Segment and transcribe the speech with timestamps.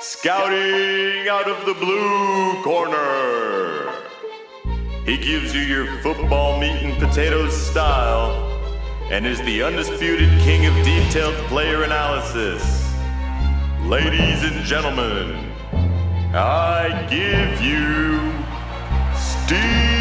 [0.00, 3.92] scouting out of the blue corner.
[5.04, 8.46] He gives you your football meat and potatoes style
[9.10, 12.62] and is the undisputed king of detailed player analysis.
[13.82, 15.52] Ladies and gentlemen,
[16.32, 18.20] I give you
[19.18, 19.99] Steve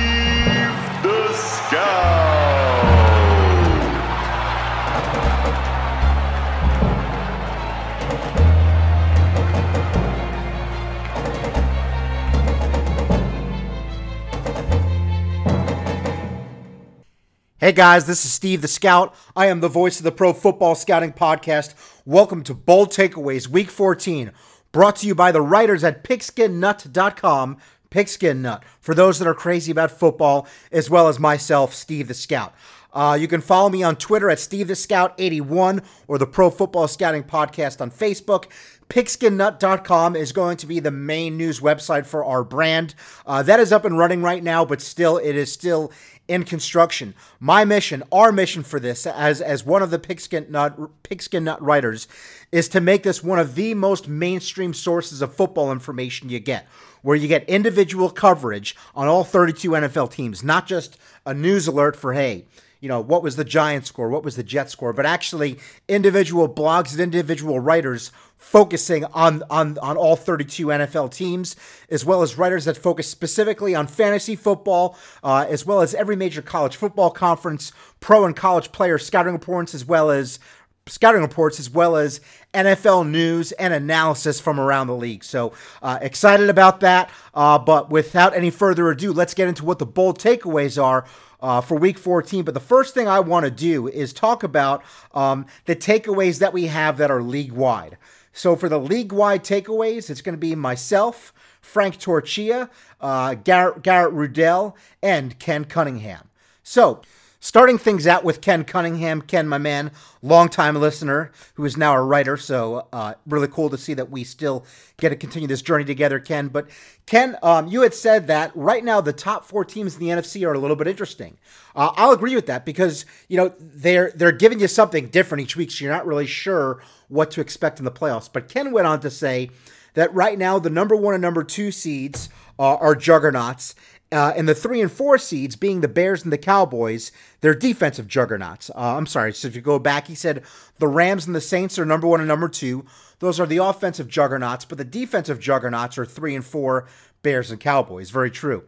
[17.59, 19.13] Hey guys, this is Steve the Scout.
[19.35, 21.73] I am the voice of the Pro Football Scouting Podcast.
[22.05, 24.31] Welcome to Bold Takeaways Week 14,
[24.71, 27.57] brought to you by the writers at pigskinnut.com.
[27.89, 32.13] Pigskin Nut, for those that are crazy about football, as well as myself, Steve the
[32.13, 32.53] Scout.
[32.93, 36.49] Uh, you can follow me on Twitter at Steve the Scout 81 or the Pro
[36.49, 38.45] Football Scouting Podcast on Facebook.
[38.89, 42.95] Pigskinnut.com is going to be the main news website for our brand.
[43.25, 45.91] Uh, that is up and running right now, but still, it is still
[46.29, 47.15] in construction.
[47.39, 51.61] My mission, our mission for this, as as one of the Pigskin Nut Pigskin Nut
[51.61, 52.07] writers,
[52.51, 56.67] is to make this one of the most mainstream sources of football information you get,
[57.01, 61.95] where you get individual coverage on all 32 NFL teams, not just a news alert
[61.95, 62.45] for hey
[62.81, 66.47] you know, what was the Giants score, what was the Jets score, but actually individual
[66.47, 71.55] blogs and individual writers focusing on on on all 32 NFL teams,
[71.89, 76.15] as well as writers that focus specifically on fantasy football, uh, as well as every
[76.15, 80.39] major college football conference, pro and college player scouting reports, as well as
[80.87, 82.19] scouting reports as well as
[82.53, 85.23] NFL news and analysis from around the league.
[85.23, 85.53] So
[85.83, 87.11] uh, excited about that.
[87.33, 91.05] Uh, but without any further ado, let's get into what the bold takeaways are
[91.41, 92.43] uh, for week 14.
[92.43, 96.53] But the first thing I want to do is talk about um, the takeaways that
[96.53, 97.97] we have that are league wide.
[98.33, 102.69] So for the league wide takeaways, it's going to be myself, Frank Torchia,
[103.01, 106.29] uh, Garrett, Garrett Rudell, and Ken Cunningham.
[106.63, 107.01] So
[107.41, 109.21] Starting things out with Ken Cunningham.
[109.21, 112.35] Ken, my man, longtime listener who is now a writer.
[112.35, 114.65] So, uh, really cool to see that we still
[114.97, 116.49] get to continue this journey together, Ken.
[116.49, 116.67] But,
[117.05, 120.45] Ken, um, you had said that right now the top four teams in the NFC
[120.45, 121.37] are a little bit interesting.
[121.77, 125.55] Uh, I'll agree with that because, you know, they're, they're giving you something different each
[125.55, 125.71] week.
[125.71, 128.29] So, you're not really sure what to expect in the playoffs.
[128.31, 129.49] But Ken went on to say
[129.95, 133.73] that right now the number one and number two seeds are juggernauts,
[134.11, 137.11] uh, and the three and four seeds being the Bears and the Cowboys,
[137.41, 138.71] they're defensive juggernauts.
[138.71, 139.33] Uh, I'm sorry.
[139.33, 140.43] So if you go back, he said
[140.79, 142.85] the Rams and the Saints are number one and number two.
[143.19, 146.87] Those are the offensive juggernauts, but the defensive juggernauts are three and four
[147.21, 148.09] Bears and Cowboys.
[148.09, 148.63] Very true.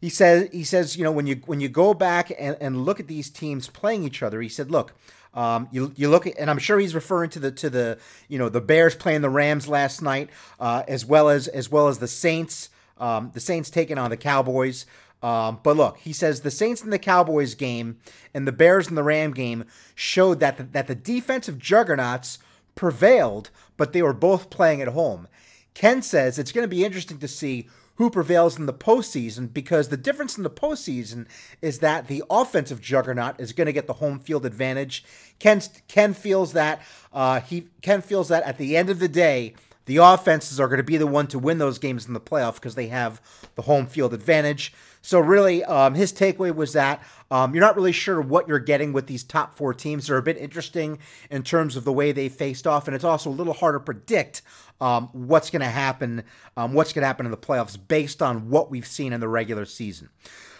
[0.00, 2.98] He says he says you know when you when you go back and, and look
[2.98, 4.94] at these teams playing each other, he said look.
[5.32, 7.98] Um, you you look at, and I'm sure he's referring to the to the
[8.28, 11.88] you know the Bears playing the Rams last night, uh, as well as as well
[11.88, 12.68] as the Saints
[13.00, 14.86] um, the Saints taking on the Cowboys.
[15.22, 17.98] Um, but look, he says the Saints and the Cowboys game
[18.32, 19.64] and the Bears and the Ram game
[19.94, 22.38] showed that the, that the defensive juggernauts
[22.74, 25.28] prevailed, but they were both playing at home.
[25.74, 27.68] Ken says it's going to be interesting to see
[28.00, 31.26] who prevails in the postseason because the difference in the postseason
[31.60, 35.04] is that the offensive juggernaut is going to get the home field advantage.
[35.38, 36.80] Ken Ken feels that
[37.12, 39.52] uh, he Ken feels that at the end of the day
[39.84, 42.54] the offenses are going to be the one to win those games in the playoff
[42.54, 43.20] because they have
[43.54, 44.72] the home field advantage.
[45.02, 48.92] So really, um, his takeaway was that um, you're not really sure what you're getting
[48.92, 50.06] with these top four teams.
[50.06, 50.98] They're a bit interesting
[51.30, 53.80] in terms of the way they faced off, and it's also a little hard to
[53.80, 54.42] predict
[54.80, 56.24] um, what's going to happen,
[56.56, 59.28] um, what's going to happen in the playoffs based on what we've seen in the
[59.28, 60.08] regular season.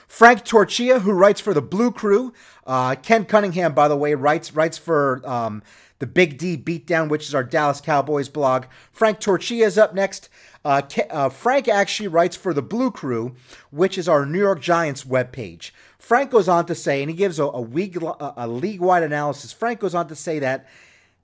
[0.06, 2.32] Frank Torchia, who writes for the Blue Crew,
[2.66, 5.62] uh, Ken Cunningham, by the way, writes writes for um,
[6.00, 8.64] the Big D Beatdown, which is our Dallas Cowboys blog.
[8.90, 10.28] Frank Torchia is up next.
[10.64, 13.34] Uh, uh, Frank actually writes for the Blue Crew,
[13.70, 15.70] which is our New York Giants webpage.
[15.98, 19.52] Frank goes on to say, and he gives a, a, week, a league-wide analysis.
[19.52, 20.66] Frank goes on to say that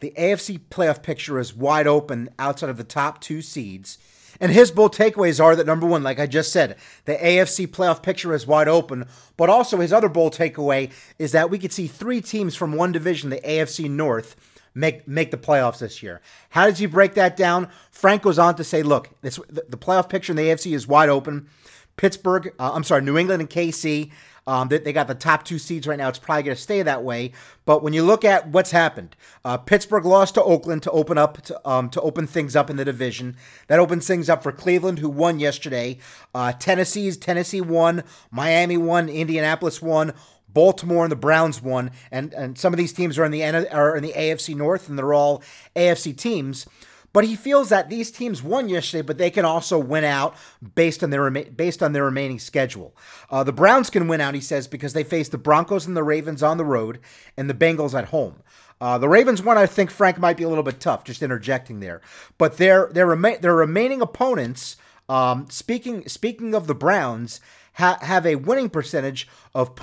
[0.01, 3.99] the AFC playoff picture is wide open outside of the top two seeds.
[4.41, 6.77] And his bold takeaways are that number one, like I just said,
[7.07, 9.07] the AFC playoff picture is wide open.
[9.37, 12.93] But also, his other bold takeaway is that we could see three teams from one
[12.93, 14.37] division, the AFC North,
[14.77, 16.21] make make the playoffs this year.
[16.51, 17.69] How does he break that down?
[17.91, 20.87] Frank goes on to say, look, this, the, the playoff picture in the AFC is
[20.87, 21.49] wide open.
[21.97, 24.11] Pittsburgh, uh, I'm sorry, New England and KC,
[24.47, 26.09] um, they, they, got the top two seeds right now.
[26.09, 27.33] It's probably going to stay that way.
[27.65, 31.43] But when you look at what's happened, uh, Pittsburgh lost to Oakland to open up
[31.43, 33.37] to, um, to open things up in the division.
[33.67, 35.99] That opens things up for Cleveland, who won yesterday.
[36.33, 40.13] Uh, Tennessee's Tennessee won, Miami won, Indianapolis won.
[40.57, 43.95] Baltimore and the Browns won, and and some of these teams are in the are
[43.95, 45.43] in the AFC North, and they're all
[45.77, 46.67] AFC teams.
[47.13, 50.35] But he feels that these teams won yesterday, but they can also win out
[50.75, 52.97] based on their based on their remaining schedule.
[53.31, 56.03] Uh, the Browns can win out, he says, because they face the Broncos and the
[56.03, 57.01] Ravens on the road
[57.37, 58.43] and the Bengals at home.
[58.81, 61.05] Uh, the Ravens one, I think Frank might be a little bit tough.
[61.05, 62.01] Just interjecting there,
[62.39, 64.77] but their their rema- their remaining opponents.
[65.07, 67.43] Um, speaking speaking of the Browns,
[67.75, 69.75] ha- have a winning percentage of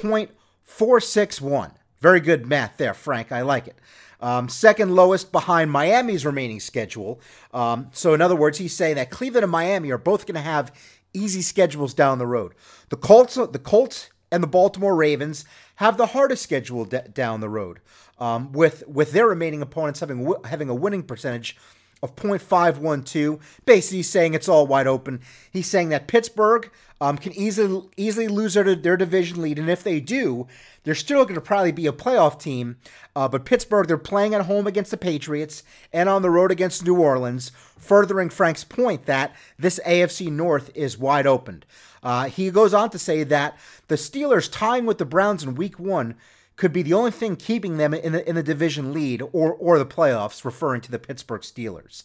[0.68, 1.71] .461.
[2.00, 3.31] Very good math there, Frank.
[3.31, 3.77] I like it.
[4.19, 7.19] Um, second lowest behind Miami's remaining schedule.
[7.54, 10.42] Um, so, in other words, he's saying that Cleveland and Miami are both going to
[10.42, 10.74] have
[11.13, 12.54] easy schedules down the road.
[12.89, 15.45] The Colts, the Colts, and the Baltimore Ravens
[15.75, 17.80] have the hardest schedule d- down the road,
[18.18, 21.57] um, with with their remaining opponents having w- having a winning percentage
[22.03, 23.39] of .512.
[23.65, 25.21] Basically, saying it's all wide open.
[25.50, 26.69] He's saying that Pittsburgh
[27.01, 30.47] um, can easily easily lose their, their division lead, and if they do,
[30.83, 32.77] they're still going to probably be a playoff team.
[33.15, 36.85] Uh, but Pittsburgh, they're playing at home against the Patriots and on the road against
[36.85, 41.63] New Orleans, furthering Frank's point that this AFC North is wide open.
[42.01, 43.57] Uh, he goes on to say that
[43.88, 46.15] the Steelers tying with the Browns in Week One
[46.55, 49.79] could be the only thing keeping them in the in the division lead or or
[49.79, 52.03] the playoffs, referring to the Pittsburgh Steelers.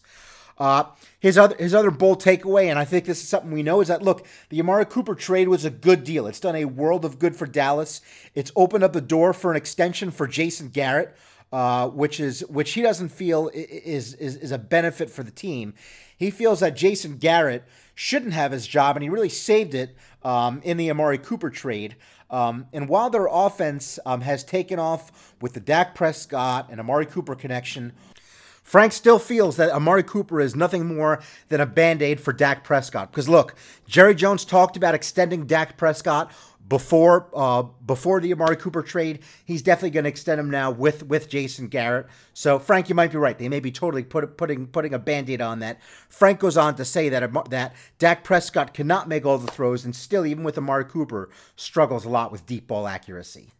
[0.57, 0.83] Uh,
[1.19, 3.87] his other his other bold takeaway, and I think this is something we know, is
[3.87, 6.27] that look, the Amari Cooper trade was a good deal.
[6.27, 8.01] It's done a world of good for Dallas.
[8.35, 11.15] It's opened up the door for an extension for Jason Garrett,
[11.53, 15.73] uh, which is which he doesn't feel is, is is a benefit for the team.
[16.17, 17.63] He feels that Jason Garrett
[17.95, 21.95] shouldn't have his job, and he really saved it um, in the Amari Cooper trade.
[22.29, 27.05] Um, and while their offense um, has taken off with the Dak Prescott and Amari
[27.05, 27.93] Cooper connection,
[28.69, 32.63] Frank still feels that Amari Cooper is nothing more than a band aid for Dak
[32.63, 33.11] Prescott.
[33.11, 33.55] Because look,
[33.87, 36.31] Jerry Jones talked about extending Dak Prescott
[36.69, 39.19] before uh, before the Amari Cooper trade.
[39.43, 42.07] He's definitely going to extend him now with with Jason Garrett.
[42.33, 43.37] So Frank, you might be right.
[43.37, 45.81] They may be totally put, putting putting a band-aid on that.
[46.07, 49.95] Frank goes on to say that that Dak Prescott cannot make all the throws, and
[49.95, 53.51] still, even with Amari Cooper, struggles a lot with deep ball accuracy.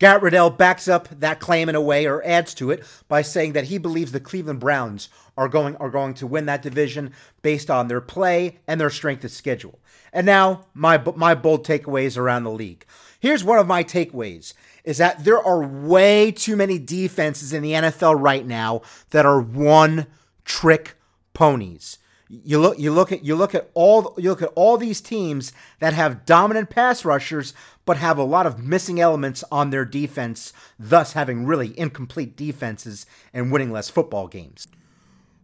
[0.00, 3.52] Garrett Riddell backs up that claim in a way or adds to it by saying
[3.52, 7.12] that he believes the Cleveland Browns are going are going to win that division
[7.42, 9.78] based on their play and their strength of schedule.
[10.12, 12.84] And now my my bold takeaways around the league.
[13.20, 14.52] Here's one of my takeaways
[14.84, 19.40] is that there are way too many defenses in the NFL right now that are
[19.40, 20.06] one
[20.44, 20.96] trick
[21.32, 21.98] ponies.
[22.28, 25.52] You look you look at you look at all you look at all these teams
[25.78, 27.52] that have dominant pass rushers
[27.84, 33.06] but have a lot of missing elements on their defense, thus having really incomplete defenses
[33.32, 34.66] and winning less football games.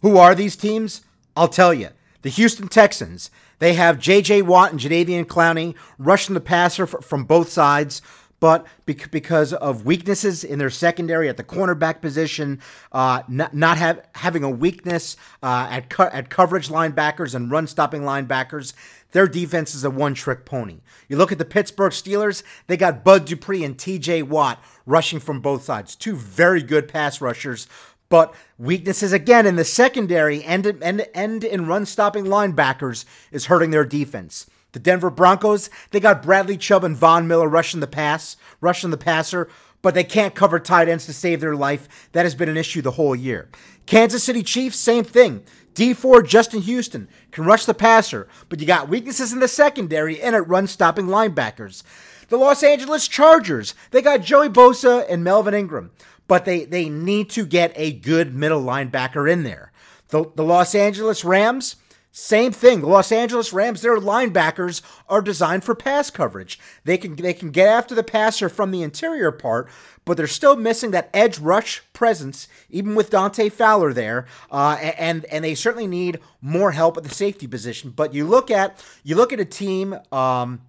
[0.03, 1.03] Who are these teams?
[1.37, 1.91] I'll tell you.
[2.23, 3.31] The Houston Texans.
[3.59, 4.43] They have J.J.
[4.43, 8.00] Watt and Jadeveon Clowney rushing the passer from both sides
[8.41, 12.61] but because of weaknesses in their secondary at the cornerback position,
[12.91, 17.67] uh, not, not have, having a weakness uh, at, co- at coverage linebackers and run
[17.67, 18.73] stopping linebackers,
[19.13, 20.81] their defense is a one trick pony.
[21.09, 25.41] You look at the Pittsburgh Steelers, they got Bud Dupree and TJ Watt rushing from
[25.41, 25.95] both sides.
[25.95, 27.69] Two very good pass rushers,
[28.09, 33.71] but weaknesses again in the secondary and, and, and in run stopping linebackers is hurting
[33.71, 34.47] their defense.
[34.72, 38.96] The Denver Broncos, they got Bradley Chubb and Von Miller rushing the pass, rushing the
[38.96, 39.49] passer,
[39.82, 42.08] but they can't cover tight ends to save their life.
[42.12, 43.48] That has been an issue the whole year.
[43.86, 45.43] Kansas City Chiefs, same thing.
[45.74, 50.20] Dee Ford Justin Houston can rush the passer, but you got weaknesses in the secondary
[50.20, 51.82] and at run stopping linebackers.
[52.29, 55.91] The Los Angeles Chargers, they got Joey Bosa and Melvin Ingram,
[56.29, 59.72] but they, they need to get a good middle linebacker in there.
[60.08, 61.77] The, the Los Angeles Rams,
[62.12, 62.82] same thing.
[62.82, 66.58] Los Angeles Rams, their linebackers are designed for pass coverage.
[66.84, 69.69] They can they can get after the passer from the interior part,
[70.05, 74.26] but they're still missing that edge rush presence, even with Dante Fowler there.
[74.50, 77.90] Uh, and and they certainly need more help at the safety position.
[77.90, 79.96] But you look at you look at a team.
[80.10, 80.62] Um,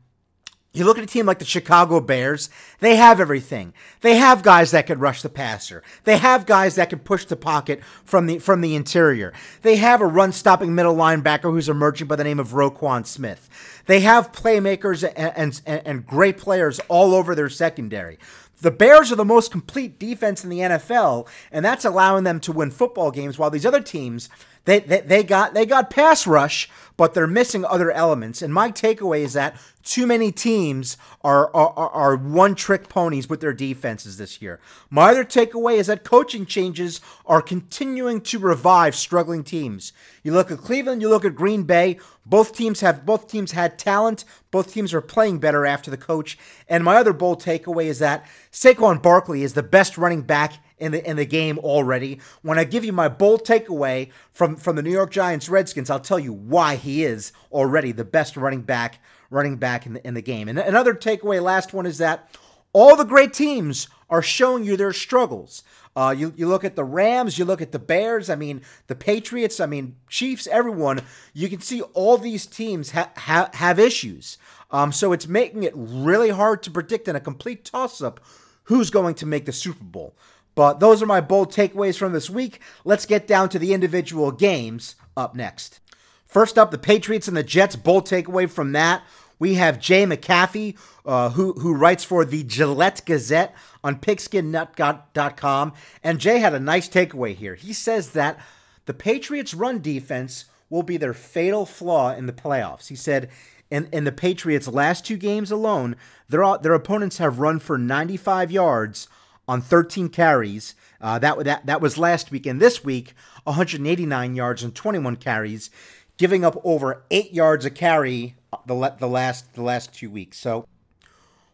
[0.73, 2.49] you look at a team like the Chicago Bears,
[2.79, 3.73] they have everything.
[3.99, 5.83] They have guys that can rush the passer.
[6.05, 9.33] They have guys that can push the pocket from the from the interior.
[9.63, 13.49] They have a run-stopping middle linebacker who's emerging by the name of Roquan Smith.
[13.85, 18.17] They have playmakers and, and, and great players all over their secondary.
[18.61, 22.51] The Bears are the most complete defense in the NFL, and that's allowing them to
[22.51, 24.29] win football games while these other teams
[24.65, 28.41] they, they, they got they got pass rush, but they're missing other elements.
[28.41, 33.41] And my takeaway is that too many teams are, are, are one trick ponies with
[33.41, 34.59] their defenses this year.
[34.91, 39.93] My other takeaway is that coaching changes are continuing to revive struggling teams.
[40.21, 41.97] You look at Cleveland, you look at Green Bay.
[42.25, 44.25] Both teams have both teams had talent.
[44.51, 46.37] Both teams are playing better after the coach.
[46.67, 50.91] And my other bold takeaway is that Saquon Barkley is the best running back in
[50.91, 52.19] the in the game already.
[52.41, 55.99] When I give you my bold takeaway from from the New York Giants Redskins, I'll
[55.99, 58.99] tell you why he is already the best running back
[59.29, 60.47] running back in the in the game.
[60.47, 62.29] And another takeaway, last one is that
[62.73, 65.63] all the great teams are showing you their struggles.
[65.95, 68.95] Uh, you, you look at the Rams, you look at the Bears, I mean, the
[68.95, 71.01] Patriots, I mean, Chiefs, everyone.
[71.33, 74.37] You can see all these teams ha- ha- have issues.
[74.71, 78.21] Um, so it's making it really hard to predict in a complete toss up
[78.65, 80.15] who's going to make the Super Bowl.
[80.55, 82.61] But those are my bold takeaways from this week.
[82.85, 85.79] Let's get down to the individual games up next.
[86.25, 87.75] First up, the Patriots and the Jets.
[87.75, 89.03] Bold takeaway from that.
[89.39, 95.73] We have Jay McCaffey, uh, who, who writes for the Gillette Gazette on pigskinnut.com.
[96.03, 97.55] And Jay had a nice takeaway here.
[97.55, 98.39] He says that
[98.85, 102.87] the Patriots' run defense will be their fatal flaw in the playoffs.
[102.87, 103.29] He said,
[103.69, 105.95] in, in the Patriots' last two games alone,
[106.29, 109.07] their, their opponents have run for 95 yards
[109.47, 110.75] on 13 carries.
[110.99, 112.45] Uh, that, that, that was last week.
[112.45, 115.69] And this week, 189 yards and 21 carries,
[116.17, 118.35] giving up over eight yards a carry
[118.65, 120.37] the, the, last, the last two weeks.
[120.37, 120.65] So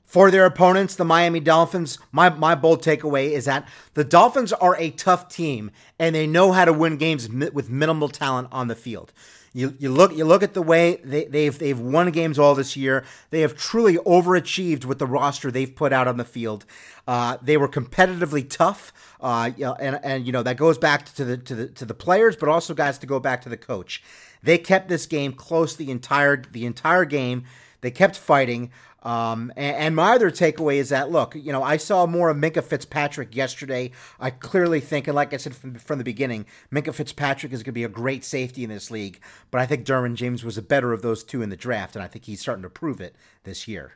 [0.07, 4.77] for their opponents, the Miami Dolphins, my, my bold takeaway is that the Dolphins are
[4.77, 8.75] a tough team and they know how to win games with minimal talent on the
[8.75, 9.11] field.
[9.53, 12.77] You, you look you look at the way they, they've they've won games all this
[12.77, 13.03] year.
[13.31, 16.65] They have truly overachieved with the roster they've put out on the field.
[17.07, 19.49] Uh, they were competitively tough, uh,
[19.79, 22.49] and and you know that goes back to the to the to the players, but
[22.49, 24.03] also guys to go back to the coach.
[24.43, 27.45] They kept this game close the entire the entire game.
[27.81, 28.71] They kept fighting.
[29.07, 32.35] Um, and, and, my other takeaway is that look, you know, I saw more of
[32.35, 33.91] Minkah Fitzpatrick yesterday.
[34.19, 37.71] I clearly think, and like I said from, from the beginning, Minkah Fitzpatrick is going
[37.71, 39.21] to be a great safety in this league.
[39.49, 42.03] But I think Derwin James was a better of those two in the draft, and
[42.03, 43.93] I think he's starting to prove it this year.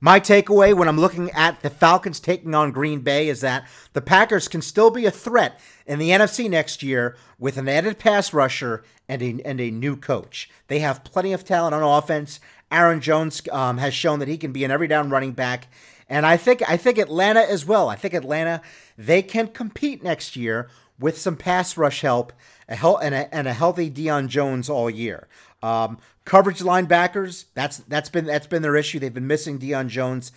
[0.00, 4.02] My takeaway when I'm looking at the Falcons taking on Green Bay is that the
[4.02, 8.34] Packers can still be a threat in the NFC next year with an added pass
[8.34, 10.50] rusher and a, and a new coach.
[10.68, 14.52] They have plenty of talent on offense, Aaron Jones um, has shown that he can
[14.52, 15.68] be an every down running back.
[16.08, 17.88] And I think I think Atlanta as well.
[17.88, 18.60] I think Atlanta
[18.98, 22.32] they can compete next year with some pass rush help
[22.68, 25.28] a hel- and, a, and a healthy Deion Jones all year.
[25.62, 28.98] Um, coverage linebackers that's that's been that's been their issue.
[28.98, 30.32] They've been missing Deion Jones.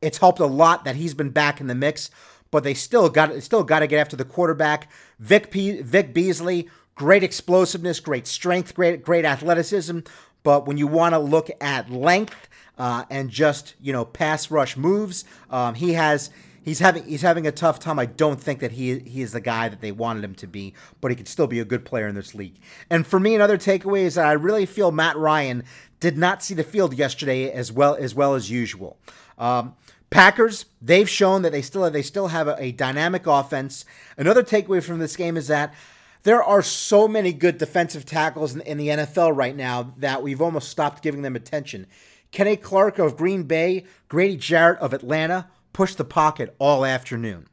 [0.00, 2.10] It's helped a lot that he's been back in the mix,
[2.50, 4.90] but they still got still got to get after the quarterback.
[5.18, 10.00] Vic P- Vic Beasley, great explosiveness, great strength, great great athleticism,
[10.42, 14.76] but when you want to look at length uh, and just you know pass rush
[14.76, 16.30] moves, um, he has
[16.64, 17.98] he's having he's having a tough time.
[17.98, 20.74] I don't think that he he is the guy that they wanted him to be,
[21.00, 22.58] but he could still be a good player in this league.
[22.90, 25.64] And for me, another takeaway is that I really feel Matt Ryan
[26.00, 28.98] did not see the field yesterday as well as well as usual.
[29.38, 29.76] Um,
[30.10, 33.84] Packers, they've shown that they still have, they still have a, a dynamic offense.
[34.16, 35.74] Another takeaway from this game is that
[36.22, 40.40] there are so many good defensive tackles in, in, the NFL right now that we've
[40.40, 41.86] almost stopped giving them attention.
[42.30, 47.46] Kenny Clark of Green Bay, Grady Jarrett of Atlanta pushed the pocket all afternoon.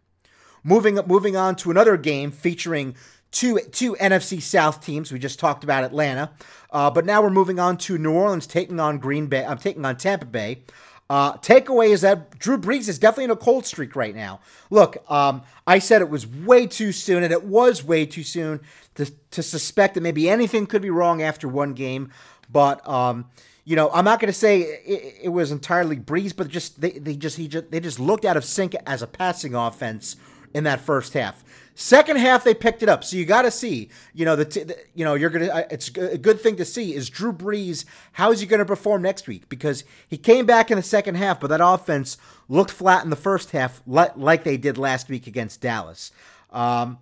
[0.63, 2.95] Moving moving on to another game featuring
[3.31, 5.11] two two NFC South teams.
[5.11, 6.31] We just talked about Atlanta,
[6.71, 9.43] uh, but now we're moving on to New Orleans taking on Green Bay.
[9.43, 10.63] I'm uh, taking on Tampa Bay.
[11.09, 14.39] Uh, takeaway is that Drew Brees is definitely in a cold streak right now.
[14.69, 18.61] Look, um, I said it was way too soon, and it was way too soon
[18.95, 22.11] to, to suspect that maybe anything could be wrong after one game.
[22.49, 23.25] But um,
[23.71, 26.91] you know, I'm not going to say it, it, was entirely Brees, but just they,
[26.91, 30.17] they just he just they just looked out of sync as a passing offense
[30.53, 31.41] in that first half.
[31.73, 33.01] Second half, they picked it up.
[33.05, 35.65] So you got to see, you know, the, the, you know, you're gonna.
[35.71, 37.85] It's a good thing to see is Drew Brees.
[38.11, 39.47] How is he going to perform next week?
[39.47, 42.17] Because he came back in the second half, but that offense
[42.49, 46.11] looked flat in the first half, like, like they did last week against Dallas.
[46.51, 46.99] Um,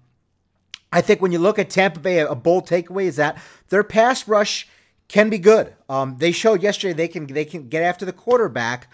[0.94, 4.28] I think when you look at Tampa Bay, a bold takeaway is that their pass
[4.28, 4.68] rush
[5.10, 5.74] can be good.
[5.90, 8.88] Um, they showed yesterday they can they can get after the quarterback,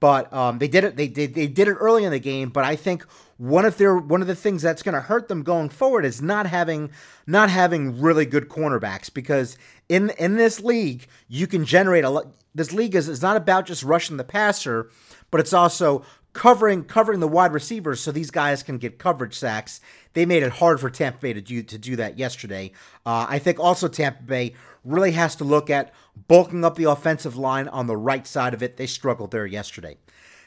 [0.00, 0.96] but um, they did it.
[0.96, 2.50] They, they they did it early in the game.
[2.50, 3.04] But I think
[3.38, 6.20] one of their one of the things that's going to hurt them going forward is
[6.20, 6.90] not having
[7.26, 9.56] not having really good cornerbacks because
[9.88, 12.26] in in this league you can generate a lot.
[12.52, 14.90] This league is, is not about just rushing the passer,
[15.30, 19.80] but it's also covering covering the wide receivers so these guys can get coverage sacks.
[20.12, 22.72] They made it hard for Tampa Bay to do to do that yesterday.
[23.04, 25.92] Uh, I think also Tampa Bay really has to look at
[26.28, 28.76] bulking up the offensive line on the right side of it.
[28.76, 29.96] They struggled there yesterday.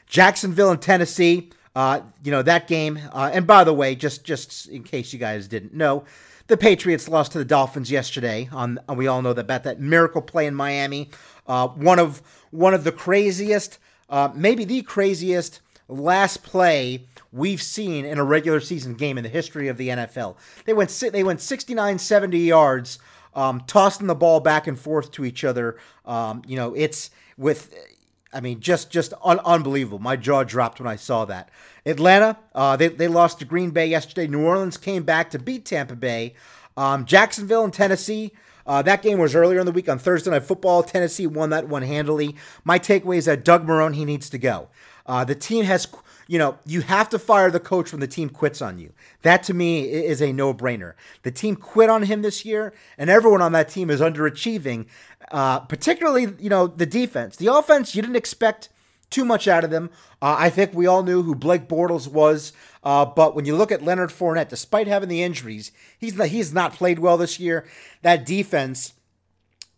[0.06, 1.50] Jacksonville and Tennessee.
[1.74, 2.98] Uh, you know that game.
[3.12, 6.04] Uh, and by the way, just just in case you guys didn't know,
[6.46, 8.48] the Patriots lost to the Dolphins yesterday.
[8.52, 11.10] On we all know that about that miracle play in Miami.
[11.46, 18.04] Uh, one of one of the craziest, uh, maybe the craziest last play we've seen
[18.04, 20.36] in a regular season game in the history of the NFL.
[20.64, 22.98] They went they went 69 70 yards
[23.34, 25.76] um, tossing the ball back and forth to each other.
[26.04, 27.74] Um, you know, it's with
[28.32, 29.98] I mean, just just un- unbelievable.
[29.98, 31.50] My jaw dropped when I saw that.
[31.86, 34.26] Atlanta, uh, they, they lost to Green Bay yesterday.
[34.26, 36.34] New Orleans came back to beat Tampa Bay.
[36.76, 38.32] Um, Jacksonville and Tennessee.
[38.66, 40.82] Uh, that game was earlier in the week on Thursday Night Football.
[40.82, 42.34] Tennessee won that one handily.
[42.64, 44.68] My takeaway is that Doug Marrone, he needs to go.
[45.06, 45.86] Uh, the team has,
[46.26, 48.92] you know, you have to fire the coach when the team quits on you.
[49.22, 50.94] That to me is a no brainer.
[51.22, 54.86] The team quit on him this year, and everyone on that team is underachieving,
[55.30, 57.36] uh, particularly, you know, the defense.
[57.36, 58.70] The offense, you didn't expect
[59.10, 59.90] too much out of them.
[60.22, 63.70] Uh, I think we all knew who Blake Bortles was, uh, but when you look
[63.70, 67.66] at Leonard Fournette, despite having the injuries, he's not, he's not played well this year.
[68.02, 68.94] That defense,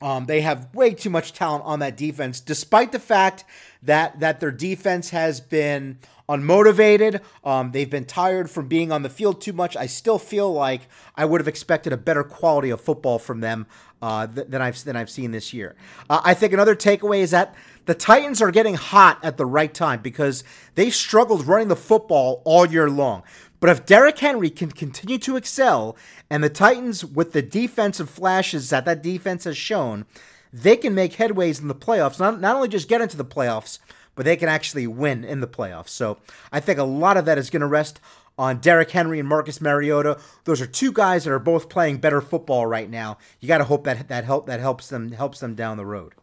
[0.03, 3.45] um, they have way too much talent on that defense, despite the fact
[3.83, 5.99] that that their defense has been
[6.29, 7.21] unmotivated.
[7.45, 9.77] Um, they've been tired from being on the field too much.
[9.77, 10.83] I still feel like
[11.15, 13.67] I would have expected a better quality of football from them
[14.03, 15.77] uh, th- than I've than I've seen this year.
[16.11, 17.55] Uh, I think another takeaway is that
[17.87, 22.43] the Titans are getting hot at the right time because they struggled running the football
[22.45, 23.23] all year long.
[23.61, 25.97] But if Derrick Henry can continue to excel,
[26.31, 30.05] and the Titans, with the defensive flashes that that defense has shown,
[30.53, 32.19] they can make headways in the playoffs.
[32.19, 33.79] Not, not only just get into the playoffs,
[34.15, 35.91] but they can actually win in the playoffs.
[35.91, 36.19] So
[36.51, 38.01] I think a lot of that is going to rest
[38.39, 40.19] on Derrick Henry and Marcus Mariota.
[40.45, 43.19] Those are two guys that are both playing better football right now.
[43.41, 46.15] You got to hope that that help that helps them helps them down the road.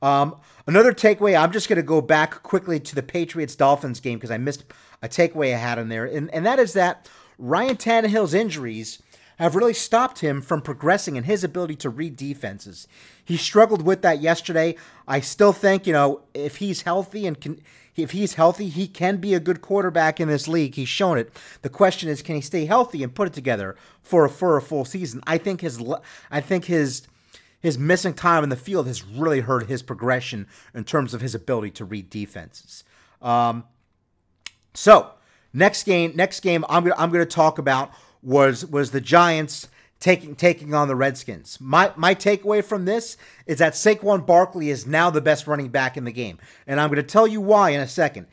[0.00, 1.40] Um, another takeaway.
[1.40, 4.64] I'm just going to go back quickly to the Patriots Dolphins game because I missed
[5.02, 9.02] a takeaway I had in there, and and that is that Ryan Tannehill's injuries
[9.38, 12.86] have really stopped him from progressing in his ability to read defenses.
[13.24, 14.76] He struggled with that yesterday.
[15.08, 17.60] I still think, you know, if he's healthy and can
[17.94, 20.76] if he's healthy, he can be a good quarterback in this league.
[20.76, 21.30] He's shown it.
[21.60, 24.62] The question is, can he stay healthy and put it together for a, for a
[24.62, 25.20] full season?
[25.26, 25.82] I think his
[26.30, 27.02] I think his
[27.60, 31.34] his missing time in the field has really hurt his progression in terms of his
[31.34, 32.82] ability to read defenses.
[33.20, 33.64] Um,
[34.74, 35.10] so
[35.52, 39.68] next game, next game, I'm gonna I'm gonna talk about was was the Giants
[40.00, 41.58] taking taking on the Redskins.
[41.60, 45.96] My my takeaway from this is that Saquon Barkley is now the best running back
[45.96, 48.26] in the game, and I'm going to tell you why in a second.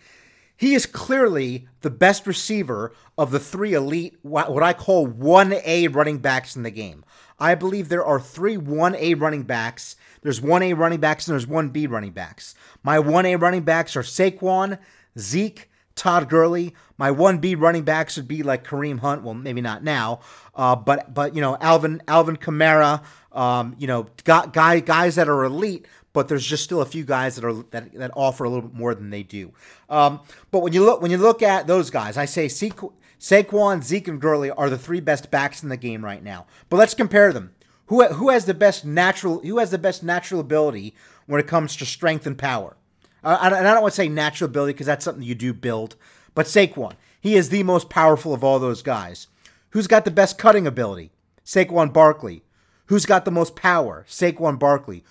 [0.57, 6.17] He is clearly the best receiver of the three elite, what I call 1A running
[6.17, 7.05] backs in the game.
[7.39, 9.95] I believe there are three 1A running backs.
[10.21, 12.55] There's 1A running backs and there's 1B running backs.
[12.83, 14.79] My 1A running backs are Saquon,
[15.17, 15.68] Zeke,
[15.99, 16.73] Todd Gurley.
[16.97, 19.21] My 1B running backs would be like Kareem Hunt.
[19.21, 20.21] Well, maybe not now,
[20.55, 23.03] uh, but but you know Alvin Alvin Kamara.
[23.31, 27.03] Um, you know, got guy guys that are elite, but there's just still a few
[27.03, 29.51] guys that are that, that offer a little bit more than they do.
[29.89, 34.07] Um, but when you look when you look at those guys, I say Saquon, Zeke,
[34.07, 36.47] and Gurley are the three best backs in the game right now.
[36.69, 37.53] But let's compare them.
[37.87, 41.75] Who who has the best natural who has the best natural ability when it comes
[41.75, 42.77] to strength and power?
[43.23, 45.95] Uh, and I don't want to say natural ability because that's something you do build,
[46.35, 49.27] but Saquon, he is the most powerful of all those guys.
[49.71, 51.11] Who's got the best cutting ability?
[51.45, 52.43] Saquon Barkley.
[52.87, 54.05] Who's got the most power?
[54.07, 55.03] Saquon Barkley.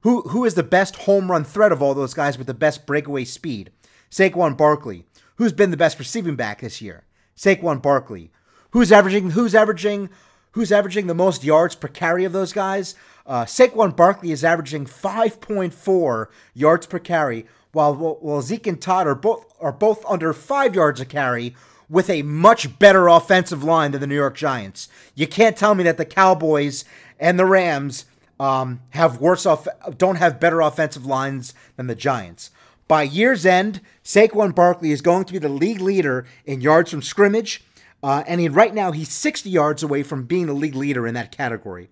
[0.00, 2.86] Who who is the best home run threat of all those guys with the best
[2.86, 3.70] breakaway speed?
[4.10, 5.04] Saquon Barkley.
[5.36, 7.04] Who's been the best receiving back this year?
[7.36, 8.30] Saquon Barkley.
[8.70, 10.10] Who's averaging who's averaging
[10.52, 12.94] who's averaging the most yards per carry of those guys?
[13.26, 19.14] Uh, Saquon Barkley is averaging 5.4 yards per carry, while while Zeke and Todd are
[19.14, 21.54] both are both under five yards a carry
[21.88, 24.88] with a much better offensive line than the New York Giants.
[25.14, 26.84] You can't tell me that the Cowboys
[27.18, 28.06] and the Rams
[28.40, 32.50] um, have worse off, don't have better offensive lines than the Giants.
[32.88, 37.02] By year's end, Saquon Barkley is going to be the league leader in yards from
[37.02, 37.64] scrimmage,
[38.02, 41.14] uh, and he, right now he's 60 yards away from being the league leader in
[41.14, 41.88] that category.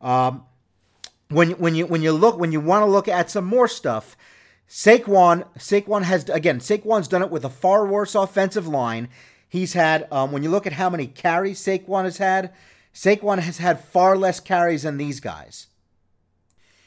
[0.00, 0.44] Um,
[1.28, 4.16] when when you when you look when you want to look at some more stuff,
[4.68, 9.08] Saquon Saquon has again Saquon's done it with a far worse offensive line.
[9.48, 12.52] He's had, um, when you look at how many carries Saquon has had,
[12.92, 15.68] Saquon has had far less carries than these guys.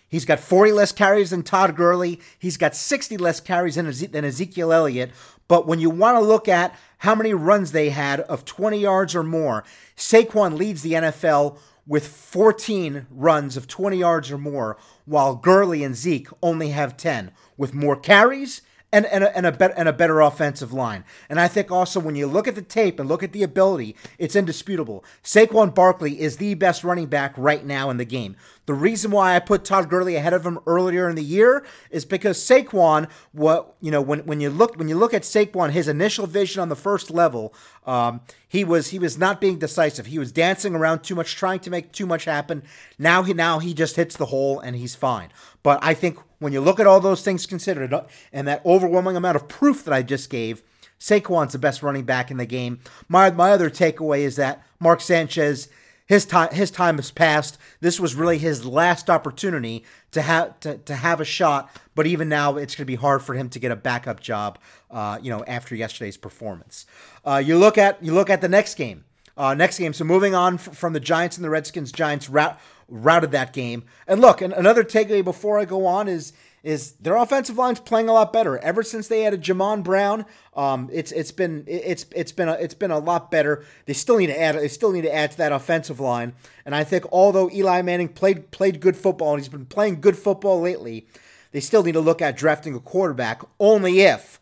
[0.09, 2.19] He's got 40 less carries than Todd Gurley.
[2.37, 3.87] He's got 60 less carries than,
[4.25, 5.11] Ezekiel Elliott.
[5.47, 9.15] But when you want to look at how many runs they had of 20 yards
[9.15, 9.63] or more,
[9.95, 15.95] Saquon leads the NFL with 14 runs of 20 yards or more, while Gurley and
[15.95, 20.21] Zeke only have 10, with more carries and, and, a, and, a and a better
[20.21, 21.03] offensive line.
[21.29, 23.95] And I think also when you look at the tape and look at the ability,
[24.19, 25.03] it's indisputable.
[25.23, 28.35] Saquon Barkley is the best running back right now in the game.
[28.69, 32.05] The reason why I put Todd Gurley ahead of him earlier in the year is
[32.05, 35.87] because Saquon, what you know, when, when you look when you look at Saquon, his
[35.87, 37.51] initial vision on the first level,
[37.87, 40.05] um, he was he was not being decisive.
[40.05, 42.61] He was dancing around too much, trying to make too much happen.
[42.99, 45.29] Now he now he just hits the hole and he's fine.
[45.63, 49.15] But I think when you look at all those things considered uh, and that overwhelming
[49.15, 50.61] amount of proof that I just gave,
[50.99, 52.81] Saquon's the best running back in the game.
[53.07, 55.69] My my other takeaway is that Mark Sanchez
[56.09, 57.59] his time his time has passed.
[57.81, 61.69] This was really his last opportunity to have to, to have a shot.
[61.93, 64.57] But even now, it's going to be hard for him to get a backup job.
[64.89, 66.87] Uh, you know, after yesterday's performance,
[67.23, 69.05] uh, you look at you look at the next game.
[69.37, 69.93] Uh, next game.
[69.93, 73.83] So moving on f- from the Giants and the Redskins, Giants rout, routed that game.
[74.05, 78.09] And look, and another takeaway before I go on is is their offensive line's playing
[78.09, 80.25] a lot better ever since they added Jamon Brown.
[80.55, 83.63] Um, it's it's been it's it's been a, it's been a lot better.
[83.85, 86.33] They still need to add they still need to add to that offensive line.
[86.65, 90.17] And I think although Eli Manning played played good football and he's been playing good
[90.17, 91.07] football lately,
[91.51, 94.39] they still need to look at drafting a quarterback only if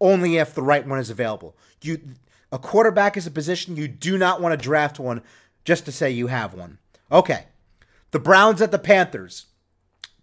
[0.00, 1.56] only if the right one is available.
[1.82, 2.00] You
[2.52, 5.22] a quarterback is a position you do not want to draft one
[5.64, 6.78] just to say you have one.
[7.12, 7.44] Okay.
[8.10, 9.46] The Browns at the Panthers.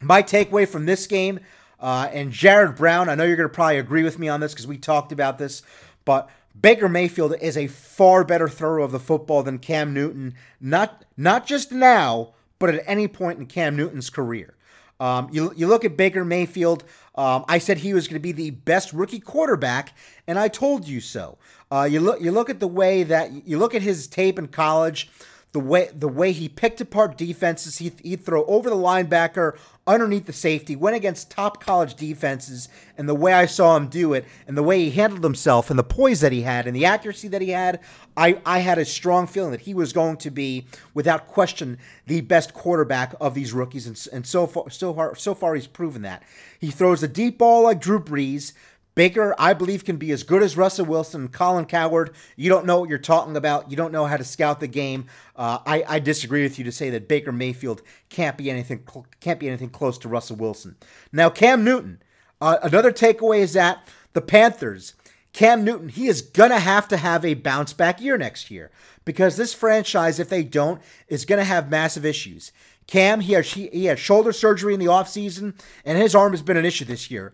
[0.02, 1.40] My takeaway from this game,
[1.80, 4.54] uh, and Jared Brown, I know you're going to probably agree with me on this
[4.54, 5.62] because we talked about this,
[6.06, 6.30] but
[6.60, 11.46] Baker Mayfield is a far better thrower of the football than Cam Newton, not not
[11.46, 14.56] just now, but at any point in Cam Newton's career.
[15.00, 16.84] Um, you, you look at Baker Mayfield.
[17.14, 20.88] Um, I said he was going to be the best rookie quarterback, and I told
[20.88, 21.38] you so.
[21.72, 24.48] Uh, you look you look at the way that you look at his tape in
[24.48, 25.10] college
[25.58, 27.80] the way the way he picked apart defenses.
[27.80, 33.10] He, he'd throw over the linebacker, underneath the safety, went against top college defenses, and
[33.10, 35.84] the way I saw him do it, and the way he handled himself, and the
[35.84, 37.80] poise that he had, and the accuracy that he had,
[38.16, 42.22] I, I had a strong feeling that he was going to be, without question, the
[42.22, 46.04] best quarterback of these rookies, and, and so far, so far, so far, he's proven
[46.04, 46.22] that.
[46.60, 48.54] He throws a deep ball like Drew Brees.
[48.98, 52.16] Baker, I believe, can be as good as Russell Wilson Colin Cowherd.
[52.36, 53.70] You don't know what you're talking about.
[53.70, 55.06] You don't know how to scout the game.
[55.36, 58.88] Uh, I, I, disagree with you to say that Baker Mayfield can't be anything
[59.20, 60.78] can't be anything close to Russell Wilson.
[61.12, 62.02] Now, Cam Newton.
[62.42, 64.96] Uh, another takeaway is that the Panthers,
[65.32, 68.72] Cam Newton, he is gonna have to have a bounce back year next year
[69.06, 72.52] because this franchise, if they don't, is gonna have massive issues.
[72.88, 75.54] Cam, he had, he had shoulder surgery in the offseason,
[75.86, 77.34] and his arm has been an issue this year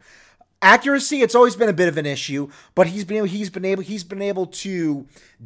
[0.63, 3.65] accuracy it's always been a bit of an issue but he's been able he's been
[3.65, 5.06] able he's been able to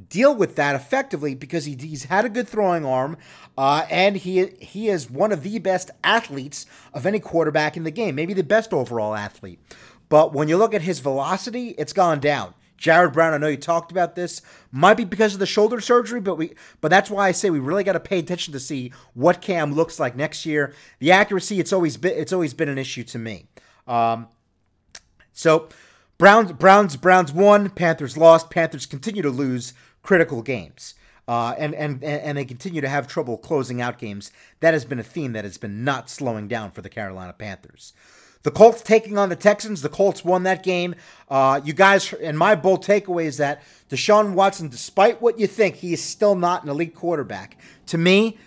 [0.10, 3.18] deal with that effectively because he, he's had a good throwing arm
[3.58, 7.92] uh, and he he is one of the best athletes of any quarterback in the
[7.92, 9.60] game maybe the best overall athlete
[10.08, 13.58] but when you look at his velocity it's gone down Jared Brown, I know you
[13.58, 14.42] talked about this.
[14.72, 17.60] Might be because of the shoulder surgery, but we but that's why I say we
[17.60, 20.74] really got to pay attention to see what Cam looks like next year.
[21.00, 23.48] The accuracy, it's always been it's always been an issue to me.
[23.88, 24.28] Um,
[25.38, 25.70] so
[26.18, 27.70] Browns, Browns, Browns won.
[27.70, 28.50] Panthers lost.
[28.50, 30.96] Panthers continue to lose critical games.
[31.28, 34.32] Uh, and, and and they continue to have trouble closing out games.
[34.62, 37.94] That has been a theme that has been not slowing down for the Carolina Panthers.
[38.42, 39.82] The Colts taking on the Texans.
[39.82, 40.96] The Colts won that game.
[41.30, 45.76] Uh, you guys, and my bold takeaway is that Deshaun Watson, despite what you think,
[45.76, 47.60] he is still not an elite quarterback.
[47.88, 48.38] To me,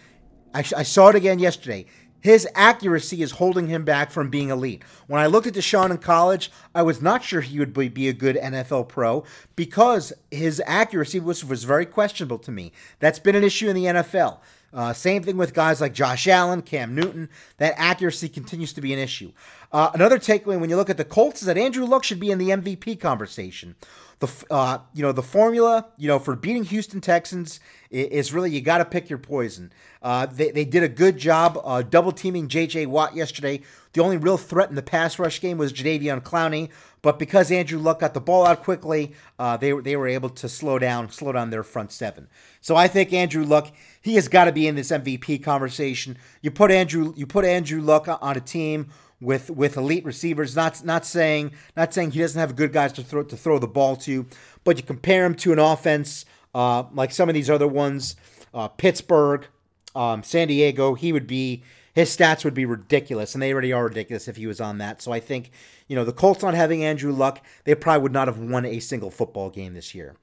[0.54, 1.86] I, I saw it again yesterday.
[2.20, 4.82] His accuracy is holding him back from being elite.
[5.06, 8.12] When I looked at Deshaun in college, I was not sure he would be a
[8.12, 9.24] good NFL pro
[9.56, 12.72] because his accuracy was, was very questionable to me.
[12.98, 14.38] That's been an issue in the NFL.
[14.72, 17.28] Uh, same thing with guys like Josh Allen, Cam Newton.
[17.56, 19.32] That accuracy continues to be an issue.
[19.72, 22.30] Uh, another takeaway when you look at the Colts is that Andrew Luck should be
[22.30, 23.74] in the MVP conversation
[24.20, 27.58] the uh, you know the formula you know for beating Houston Texans
[27.90, 29.72] is really you got to pick your poison.
[30.02, 32.86] Uh, they, they did a good job uh, double teaming J.J.
[32.86, 33.62] Watt yesterday.
[33.92, 36.70] The only real threat in the pass rush game was Jadeveon Clowney,
[37.02, 40.48] but because Andrew Luck got the ball out quickly, uh, they they were able to
[40.48, 42.28] slow down slow down their front seven.
[42.60, 46.18] So I think Andrew Luck he has got to be in this MVP conversation.
[46.42, 50.56] You put Andrew you put Andrew Luck on a team with with elite receivers.
[50.56, 53.68] Not not saying not saying he doesn't have good guys to throw to throw the
[53.68, 54.26] ball to,
[54.64, 58.16] but you compare him to an offense uh, like some of these other ones,
[58.54, 59.46] uh, Pittsburgh,
[59.94, 60.94] um, San Diego.
[60.94, 61.62] He would be
[61.94, 65.02] his stats would be ridiculous, and they already are ridiculous if he was on that.
[65.02, 65.50] So I think
[65.88, 68.80] you know the Colts not having Andrew Luck, they probably would not have won a
[68.80, 70.16] single football game this year.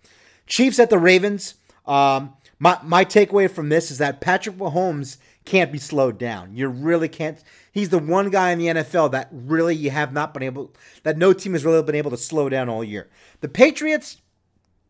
[0.45, 1.55] Chiefs at the Ravens.
[1.85, 6.55] Um, my my takeaway from this is that Patrick Mahomes can't be slowed down.
[6.55, 7.41] You really can't
[7.77, 11.15] He's the one guy in the NFL that really you have not been able, that
[11.15, 13.07] no team has really been able to slow down all year.
[13.41, 14.19] The Patriots,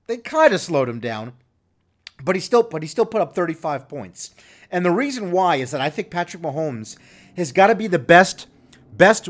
[0.05, 1.33] they kind of slowed him down,
[2.23, 4.33] but he still, but he still put up 35 points.
[4.71, 6.95] And the reason why is that I think Patrick Mahomes
[7.35, 8.47] has got to be the best,
[8.95, 9.27] best,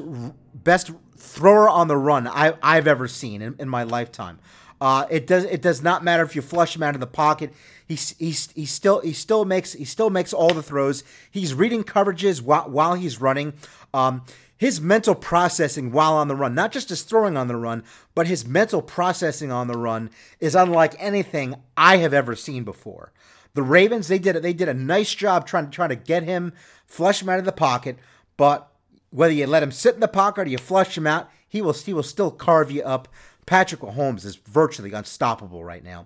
[0.54, 4.38] best thrower on the run I, I've ever seen in, in my lifetime.
[4.80, 7.52] Uh, it does it does not matter if you flush him out of the pocket.
[7.88, 11.04] He's, he's, he still he still makes he still makes all the throws.
[11.32, 13.54] He's reading coverages while, while he's running.
[13.94, 14.24] Um,
[14.58, 17.84] his mental processing while on the run, not just his throwing on the run,
[18.16, 20.10] but his mental processing on the run
[20.40, 23.12] is unlike anything I have ever seen before.
[23.54, 24.44] The Ravens they did it.
[24.44, 26.54] They did a nice job trying to trying to get him,
[26.86, 27.98] flush him out of the pocket.
[28.36, 28.68] But
[29.10, 31.74] whether you let him sit in the pocket or you flush him out, he will
[31.74, 33.08] he will still carve you up.
[33.48, 36.06] Patrick Mahomes is virtually unstoppable right now.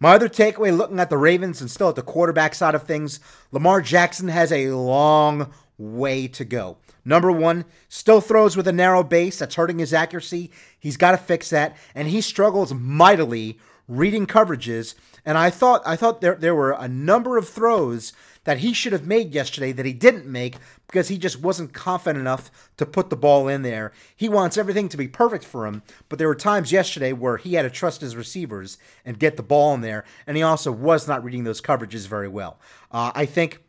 [0.00, 3.20] My other takeaway looking at the Ravens and still at the quarterback side of things,
[3.52, 6.78] Lamar Jackson has a long way to go.
[7.04, 9.38] Number one, still throws with a narrow base.
[9.38, 10.50] That's hurting his accuracy.
[10.78, 11.76] He's got to fix that.
[11.94, 14.94] And he struggles mightily reading coverages.
[15.24, 18.12] And I thought I thought there, there were a number of throws
[18.48, 20.54] that he should have made yesterday that he didn't make
[20.86, 23.92] because he just wasn't confident enough to put the ball in there.
[24.16, 27.52] He wants everything to be perfect for him, but there were times yesterday where he
[27.52, 31.06] had to trust his receivers and get the ball in there, and he also was
[31.06, 32.58] not reading those coverages very well.
[32.90, 33.62] Uh, I think.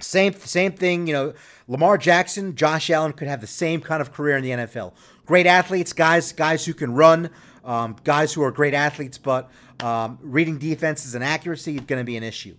[0.00, 1.34] Same same thing, you know,
[1.66, 4.92] Lamar Jackson, Josh Allen could have the same kind of career in the NFL.
[5.26, 7.30] Great athletes, guys guys who can run,
[7.64, 12.04] um, guys who are great athletes, but um, reading defenses and accuracy is going to
[12.04, 12.54] be an issue.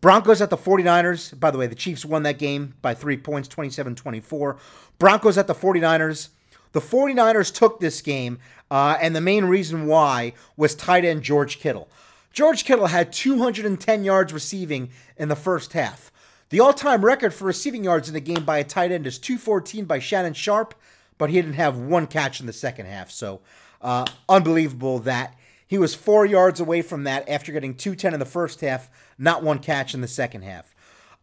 [0.00, 1.38] Broncos at the 49ers.
[1.38, 4.56] By the way, the Chiefs won that game by three points, 27 24.
[4.98, 6.28] Broncos at the 49ers.
[6.72, 8.38] The 49ers took this game,
[8.70, 11.88] uh, and the main reason why was tight end George Kittle.
[12.32, 16.12] George Kittle had 210 yards receiving in the first half.
[16.50, 19.18] The all time record for receiving yards in a game by a tight end is
[19.18, 20.74] 214 by Shannon Sharpe,
[21.18, 23.10] but he didn't have one catch in the second half.
[23.10, 23.40] So,
[23.82, 25.34] uh, unbelievable that
[25.70, 29.44] he was four yards away from that after getting 210 in the first half, not
[29.44, 30.74] one catch in the second half.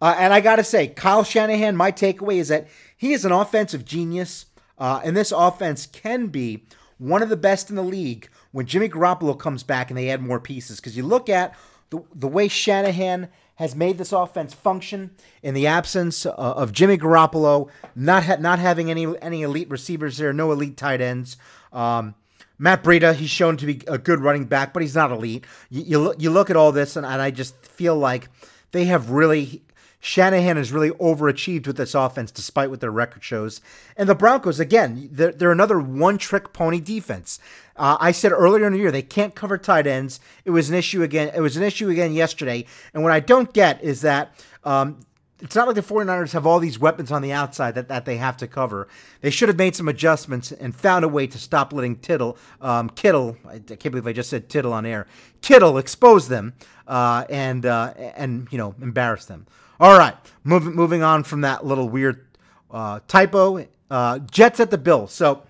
[0.02, 3.34] Uh, and I got to say, Kyle Shanahan, my takeaway is that he is an
[3.34, 4.46] offensive genius,
[4.78, 6.64] uh, and this offense can be
[6.98, 10.22] one of the best in the league when Jimmy Garoppolo comes back and they add
[10.22, 10.80] more pieces.
[10.80, 11.54] Because you look at
[11.90, 15.12] the, the way Shanahan has made this offense function
[15.44, 20.18] in the absence uh, of Jimmy Garoppolo, not ha- not having any any elite receivers
[20.18, 21.36] there, no elite tight ends.
[21.74, 22.16] Um,
[22.60, 25.46] Matt Breida, he's shown to be a good running back, but he's not elite.
[25.70, 28.30] You, you, look, you look at all this, and, and I just feel like
[28.72, 29.64] they have really.
[30.00, 33.62] Shanahan has really overachieved with this offense despite what their record shows.
[33.98, 37.40] And the Broncos, again, they're, they're another one trick pony defense.
[37.76, 40.20] Uh, I said earlier in the year they can't cover tight ends.
[40.46, 41.32] It was an issue again.
[41.36, 42.66] It was an issue again yesterday.
[42.94, 45.00] And what I don't get is that um,
[45.40, 48.18] it's not like the 49ers have all these weapons on the outside that, that they
[48.18, 48.88] have to cover.
[49.22, 52.90] They should have made some adjustments and found a way to stop letting Tittle, um,
[52.90, 55.06] Kittle, I can't believe I just said Tittle on air,
[55.42, 56.54] Kittle expose them
[56.88, 59.46] uh, and, uh, and, you know, embarrass them.
[59.80, 62.26] All right, moving, moving on from that little weird
[62.72, 63.68] uh, typo.
[63.92, 65.14] Uh, Jets at the Bills.
[65.14, 65.44] So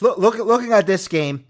[0.00, 1.46] look, look, looking at this game,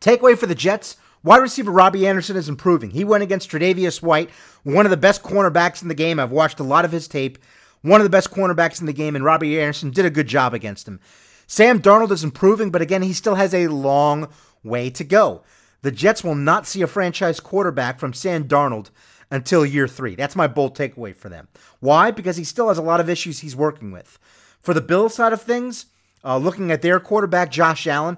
[0.00, 2.90] takeaway for the Jets– Wide receiver Robbie Anderson is improving.
[2.90, 4.30] He went against Tre'Davious White,
[4.62, 6.20] one of the best cornerbacks in the game.
[6.20, 7.38] I've watched a lot of his tape.
[7.82, 10.54] One of the best cornerbacks in the game, and Robbie Anderson did a good job
[10.54, 11.00] against him.
[11.48, 14.28] Sam Darnold is improving, but again, he still has a long
[14.62, 15.42] way to go.
[15.82, 18.90] The Jets will not see a franchise quarterback from Sam Darnold
[19.28, 20.14] until year three.
[20.14, 21.48] That's my bold takeaway for them.
[21.80, 22.12] Why?
[22.12, 24.20] Because he still has a lot of issues he's working with.
[24.60, 25.86] For the Bills side of things,
[26.24, 28.16] uh, looking at their quarterback, Josh Allen,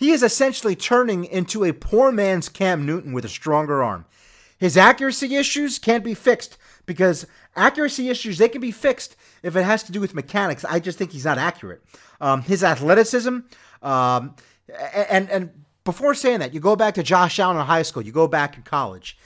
[0.00, 4.06] he is essentially turning into a poor man's Cam Newton with a stronger arm.
[4.56, 9.62] His accuracy issues can't be fixed because accuracy issues they can be fixed if it
[9.62, 10.64] has to do with mechanics.
[10.64, 11.82] I just think he's not accurate.
[12.18, 13.40] Um, his athleticism,
[13.82, 14.34] um,
[14.94, 15.50] and and
[15.84, 18.56] before saying that, you go back to Josh Allen in high school, you go back
[18.56, 19.18] in college.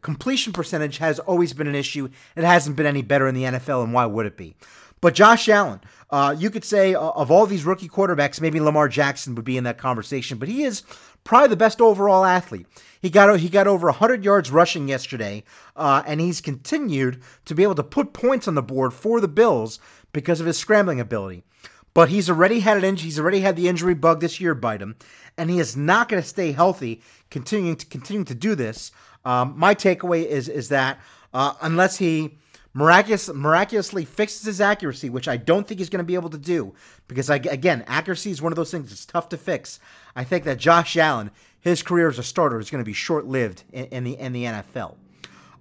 [0.00, 2.08] Completion percentage has always been an issue.
[2.36, 4.54] It hasn't been any better in the NFL, and why would it be?
[5.00, 8.88] But Josh Allen, uh, you could say uh, of all these rookie quarterbacks, maybe Lamar
[8.88, 10.82] Jackson would be in that conversation, but he is
[11.24, 12.66] probably the best overall athlete.
[13.00, 15.44] He got he got over 100 yards rushing yesterday,
[15.76, 19.28] uh, and he's continued to be able to put points on the board for the
[19.28, 19.78] Bills
[20.12, 21.44] because of his scrambling ability.
[21.92, 23.04] But he's already had an injury.
[23.04, 24.96] He's already had the injury bug this year bite him,
[25.36, 27.02] and he is not going to stay healthy.
[27.30, 28.92] Continuing to continuing to do this.
[29.24, 30.98] Um, my takeaway is is that
[31.34, 32.38] uh, unless he
[32.78, 36.38] miraculous, miraculously fixes his accuracy, which I don't think he's going to be able to
[36.38, 36.74] do
[37.08, 39.80] because, I, again, accuracy is one of those things that's tough to fix.
[40.14, 43.26] I think that Josh Allen, his career as a starter, is going to be short
[43.26, 44.94] lived in, in, the in the NFL.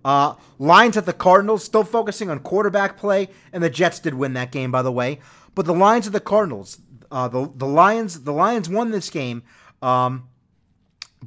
[0.06, 4.34] Uh, Lions at the Cardinals, still focusing on quarterback play, and the Jets did win
[4.34, 5.19] that game, by the way.
[5.56, 6.80] But the Lions at the Cardinals,
[7.12, 9.41] uh, the the Lions, the Lions won this game.
[9.82, 10.30] Um,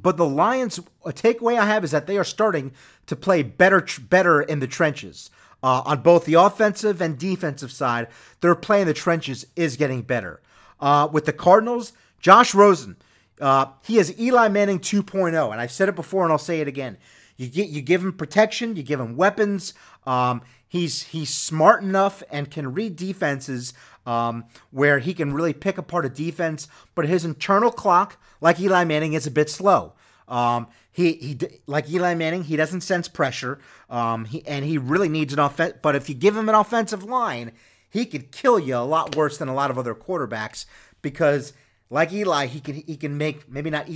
[0.01, 2.71] but the Lions, a takeaway I have is that they are starting
[3.07, 5.29] to play better, better in the trenches.
[5.63, 8.07] Uh, on both the offensive and defensive side,
[8.41, 10.41] their play in the trenches is getting better.
[10.79, 12.95] Uh, with the Cardinals, Josh Rosen,
[13.39, 16.67] uh, he is Eli Manning 2.0, and I've said it before and I'll say it
[16.67, 16.97] again.
[17.37, 19.73] You get you give him protection, you give him weapons.
[20.05, 23.73] Um, he's he's smart enough and can read defenses
[24.05, 28.83] um, where he can really pick apart a defense, but his internal clock, like Eli
[28.83, 29.93] Manning, is a bit slow.
[30.27, 33.59] Um, he he like Eli Manning, he doesn't sense pressure.
[33.89, 35.75] Um, he and he really needs an offense.
[35.81, 37.53] But if you give him an offensive line,
[37.89, 40.65] he could kill you a lot worse than a lot of other quarterbacks
[41.01, 41.53] because,
[41.89, 43.87] like Eli, he can he can make maybe not.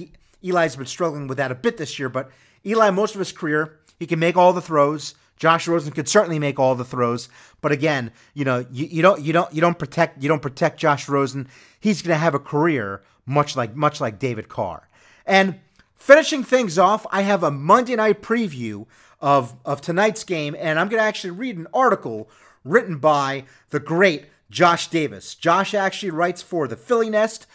[0.42, 2.30] Eli's been struggling with that a bit this year, but
[2.66, 5.16] Eli, most of his career, he can make all the throws.
[5.38, 7.28] Josh Rosen could certainly make all the throws,
[7.60, 10.80] but again, you know, you, you don't you don't you don't protect you don't protect
[10.80, 11.50] Josh Rosen.
[11.78, 14.88] He's going to have a career much like much like David Carr.
[15.26, 15.60] And
[16.06, 18.86] finishing things off, I have a Monday night preview
[19.20, 22.30] of of tonight's game, and I'm going to actually read an article
[22.64, 25.34] written by the great Josh Davis.
[25.34, 27.48] Josh actually writes for the Philly Nest,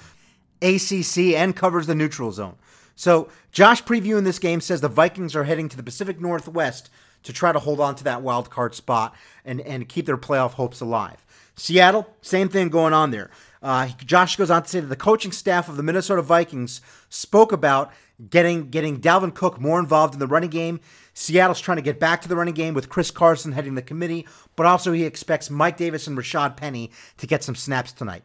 [0.60, 2.56] ACC, and covers the neutral zone.
[2.96, 6.90] So Josh previewing this game says the Vikings are heading to the Pacific Northwest
[7.22, 10.52] to try to hold on to that wild card spot and, and keep their playoff
[10.52, 11.24] hopes alive.
[11.54, 13.30] Seattle, same thing going on there.
[13.62, 17.52] Uh, Josh goes on to say that the coaching staff of the Minnesota Vikings spoke
[17.52, 17.92] about
[18.28, 20.80] getting getting Dalvin Cook more involved in the running game.
[21.14, 24.26] Seattle's trying to get back to the running game with Chris Carson heading the committee,
[24.56, 28.22] but also he expects Mike Davis and Rashaad Penny to get some snaps tonight.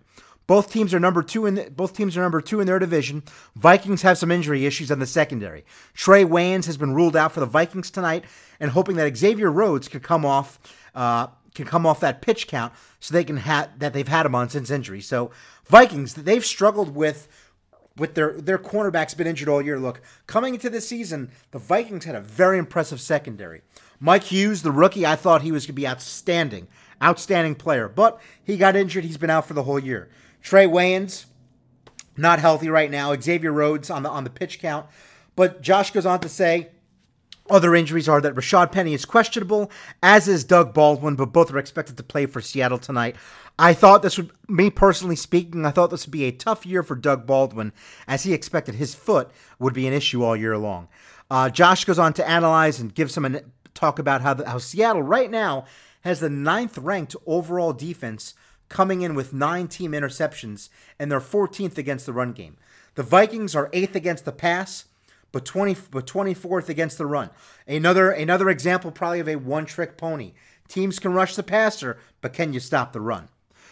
[0.48, 3.24] Both teams are number two in the, both teams are number two in their division.
[3.56, 5.66] Vikings have some injury issues in the secondary.
[5.96, 8.26] Trae Waynes has been ruled out for the Vikings tonight,
[8.60, 10.60] and hoping that Xavier Rhodes can come off
[10.94, 14.36] uh, can come off that pitch count so they can have that they've had him
[14.36, 15.02] on since injury.
[15.02, 15.32] So
[15.66, 17.28] Vikings they've struggled with
[17.98, 19.80] with their their cornerbacks been injured all year.
[19.80, 23.62] Look, coming into this season, the Vikings had a very impressive secondary.
[24.00, 26.68] Mike Hughes, the rookie, I thought he was going to be outstanding,
[27.02, 29.06] outstanding player, but he got injured.
[29.06, 30.10] He's been out for the whole year.
[30.44, 31.26] Trae Waynes,
[32.18, 33.16] not healthy right now.
[33.20, 34.88] Xavier Rhodes on the on the pitch count.
[35.36, 36.70] But Josh goes on to say
[37.50, 41.58] other injuries are that Rashaad Penny is questionable, as is Doug Baldwin, but both are
[41.58, 43.16] expected to play for Seattle tonight.
[43.58, 46.84] I thought this would, me personally speaking, I thought this would be a tough year
[46.84, 47.72] for Doug Baldwin,
[48.08, 49.30] as he expected his foot
[49.60, 50.88] would be an issue all year long.
[51.30, 53.40] Uh, Josh goes on to analyze and give some
[53.74, 55.66] talk about how, the, how Seattle right now
[56.02, 58.34] has the ninth ranked overall defense
[58.70, 62.58] coming in with nine team interceptions, and they're 14th against the run game.
[62.96, 64.86] The Vikings are eighth against the pass,
[65.36, 67.30] but 20 but 24th against the run.
[67.68, 70.32] Another another example probably of a one trick pony.
[70.70, 73.28] Teams can rush the passer, but can you stop the run?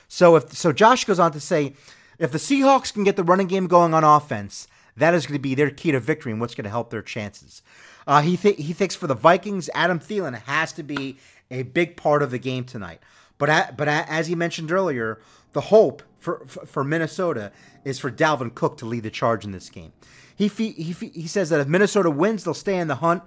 [0.09, 1.75] So if so, Josh goes on to say,
[2.19, 5.41] if the Seahawks can get the running game going on offense, that is going to
[5.41, 7.61] be their key to victory and what's going to help their chances.
[8.05, 11.17] Uh, he th- he thinks for the Vikings, Adam Thielen has to be
[11.49, 12.99] a big part of the game tonight.
[13.37, 15.21] But but as he mentioned earlier,
[15.53, 17.53] the hope for, for Minnesota
[17.85, 19.93] is for Dalvin Cook to lead the charge in this game.
[20.35, 23.23] He he he says that if Minnesota wins, they'll stay in the hunt,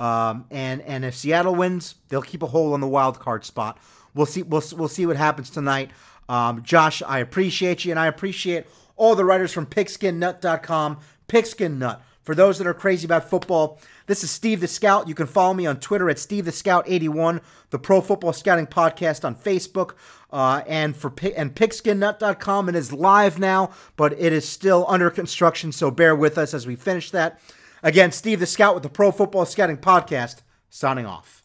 [0.00, 3.78] um, and and if Seattle wins, they'll keep a hold on the wild card spot.
[4.14, 5.90] We'll see we'll we'll see what happens tonight.
[6.28, 10.98] Um, Josh, I appreciate you, and I appreciate all the writers from PigskinNut.com.
[11.26, 12.02] Pigskin Nut.
[12.22, 15.08] For those that are crazy about football, this is Steve the Scout.
[15.08, 18.66] You can follow me on Twitter at Steve the Scout 81, the Pro Football Scouting
[18.66, 19.94] Podcast on Facebook,
[20.34, 22.68] uh, and for and PigSkinNut.com.
[22.68, 25.70] It is live now, but it is still under construction.
[25.70, 27.40] So bear with us as we finish that.
[27.84, 31.43] Again, Steve the Scout with the Pro Football Scouting Podcast, signing off.